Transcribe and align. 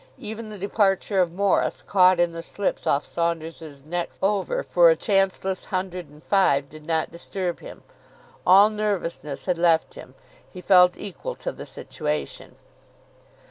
Even 0.17 0.49
the 0.49 0.57
departure 0.57 1.21
of 1.21 1.31
Morris, 1.31 1.83
caught 1.83 2.19
in 2.19 2.31
the 2.31 2.41
slips 2.41 2.87
off 2.87 3.05
Saunders's 3.05 3.85
next 3.85 4.17
over 4.23 4.63
for 4.63 4.89
a 4.89 4.95
chanceless 4.95 5.65
hundred 5.65 6.09
and 6.09 6.23
five, 6.23 6.69
did 6.69 6.83
not 6.87 7.11
disturb 7.11 7.59
him. 7.59 7.83
All 8.43 8.71
nervousness 8.71 9.45
had 9.45 9.59
left 9.59 9.93
him. 9.93 10.15
He 10.49 10.59
felt 10.59 10.97
equal 10.97 11.35
to 11.35 11.51
the 11.51 11.67
situation. 11.67 12.55